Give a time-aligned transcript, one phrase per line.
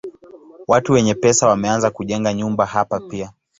[0.67, 3.31] Watu wenye pesa wameanza kujenga nyumba hapa pia.